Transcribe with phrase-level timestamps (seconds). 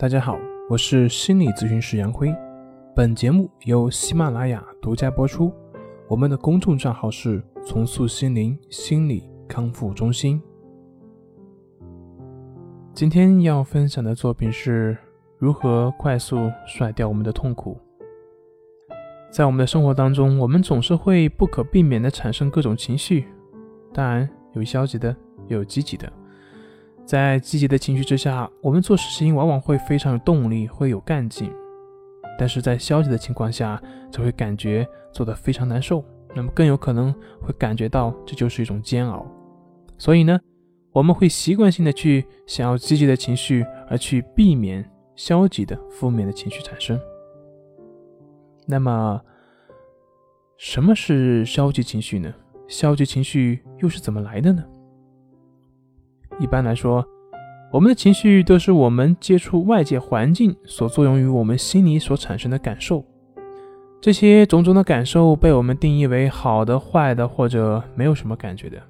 [0.00, 2.32] 大家好，我是心理咨询师杨辉。
[2.94, 5.52] 本节目由喜马拉雅独家播出。
[6.06, 10.40] 我们的公众账号是“重塑心灵心理康复中心”。
[12.94, 14.96] 今天要分享的作品是
[15.36, 17.76] 如何快速甩掉我们的痛苦。
[19.32, 23.26] 在我们的生活当中，我们总是会不可避免的产生各种情绪，
[23.92, 25.16] 当然有消极的，
[25.48, 26.08] 有积极的。
[27.08, 31.48] 在积极的情绪之下，我们做事情往往会非常有动力，会有干劲；
[32.38, 36.04] 但是在消极的情况下，则会感觉做得非常难受，
[36.34, 39.26] 那么更有可能会感觉到这就是一种煎熬。
[39.96, 40.38] 所以呢，
[40.92, 47.00] 我们会习惯性的去想要积极的情绪，而去避免消极的、负面的情绪产生。
[48.66, 49.18] 那么，
[50.58, 52.30] 什么是消极情绪呢？
[52.68, 54.62] 消极情绪又是怎么来的呢？
[56.40, 57.04] 一般来说，
[57.72, 63.04] 我们的情绪都是我们接触外界环境所作用于我们心里所产生的感受。
[64.00, 68.80] 这些种种的感受被我们定义为好的、坏的，或者没有什么感觉的。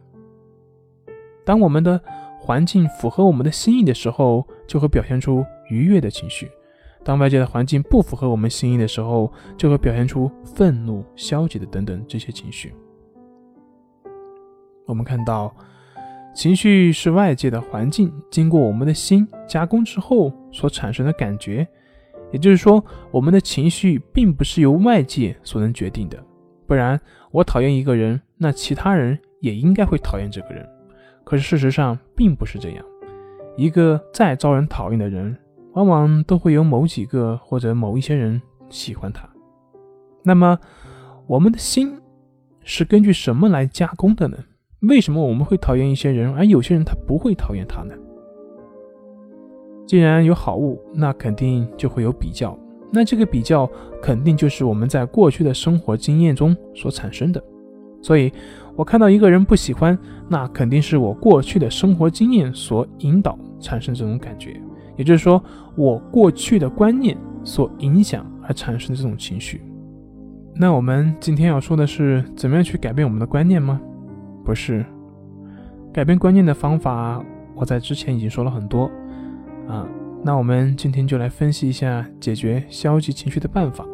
[1.46, 1.98] 当我们的
[2.38, 6.46] 环境符合我们的心意的时候，就会表现出愉悦的情绪；
[7.02, 12.74] 当外界的环境不符合我们心意的时候，就会表现出愤怒、消极的等等这些情绪。
[14.84, 15.50] 我们看到。
[16.34, 21.66] 情绪是外界的环境经过我们的心加工之后所产生的感觉，
[22.30, 26.22] 也就是说，我们的情绪并不是由外界所能决定的。
[26.66, 27.00] 不然，
[27.32, 30.64] 我讨厌一个人，那其他人也应该会讨厌这个人。
[31.24, 32.84] 可是事实上并不是这样。
[33.56, 35.36] 一个再招人讨厌的人，
[35.72, 39.28] 往往都会有某几个或者某一些人喜欢他。
[40.22, 40.58] 那么，
[41.26, 42.00] 我们的心
[42.62, 44.36] 是根据什么来加工的呢？
[44.82, 47.94] 为什么我们会讨厌一些人，而有些人他不会讨厌他呢？
[49.86, 52.56] 既然有好物，那肯定就会有比较，
[52.92, 53.68] 那这个比较
[54.00, 57.42] 肯定就是我们在过去的生活经验中所产生的。
[58.00, 58.32] 所以，
[58.76, 59.98] 我看到一个人不喜欢，
[60.28, 64.60] 那肯定是我过去的生活经验所引导产生这种感觉，
[64.96, 65.42] 也就是说，
[65.74, 69.60] 我过去的观念所影响而产生的这种情绪。
[70.54, 73.80] 那我们今天要说的是，怎么样去改变我们的观念吗？
[74.48, 74.82] 不是
[75.92, 77.22] 改变观念的方法，
[77.54, 78.90] 我在之前已经说了很多
[79.68, 79.86] 啊。
[80.24, 83.84] 那我们今天就来分析一下解决消极情绪的办法。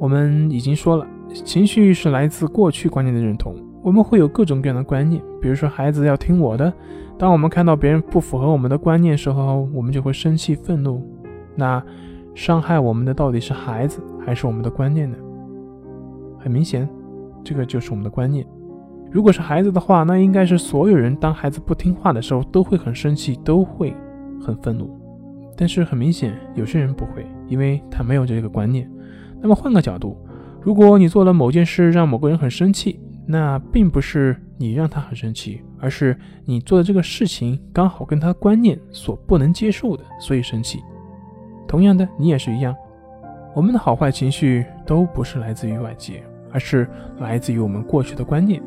[0.00, 3.54] 我们已经说了，情绪是来自过去观念的认同。
[3.84, 6.72] 我们会有各种各样的观念，比如说孩子要听我的。
[7.16, 11.08] 当我们看到别人不符合我们的观念时候，我们就会生气愤怒。
[11.54, 11.80] 那
[12.34, 15.16] 伤害我们的到底是孩子还是我们的观念呢？
[16.40, 16.88] 很明显，
[17.44, 18.44] 这个就是我们的观念。
[19.12, 23.94] 如果是孩子的话，那应该是所有人当孩子不听话的时候都会很生气，都会
[24.40, 24.98] 很愤怒。
[25.54, 28.90] 但是很明显，有些人不会，因为他没有这个观念。
[29.40, 30.16] 那么换个角度，
[30.62, 40.80] 如果你做了某件事让某个人很生气，那并不是你让他很生气，而是你做的这个事情刚好跟他观念所不能接受的，所以生气。
[41.68, 42.74] 同样的，你也是一样。
[43.54, 46.88] 我们的好坏情绪都不是来自于外界，而是
[47.20, 48.62] 来自于我们过去的观念。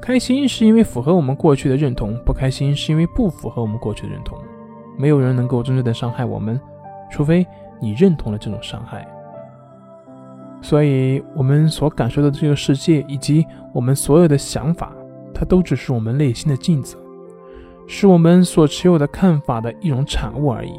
[0.00, 4.38] 开心是因为符合我们过去的认同，不开心是因为不符合我们过去的认同。
[4.96, 6.60] 没有人能够真正的伤害我们，
[7.10, 7.46] 除非
[7.80, 9.06] 你认同了这种伤害。
[10.60, 14.92] 所以，我们所感受到的这个世界，以及我们所有的想法，
[15.32, 16.96] 它都只是我们内心的镜子，
[17.86, 20.72] 是我们所持有的看法的一种产物而已。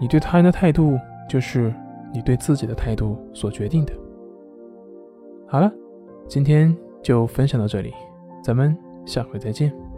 [0.00, 0.98] 你对他人的态度，
[1.28, 1.72] 就是
[2.12, 3.92] 你对自己的态度所决定的。
[5.46, 5.70] 好了，
[6.26, 7.94] 今天就分享到这里。
[8.42, 8.76] 咱们
[9.06, 9.93] 下回再见。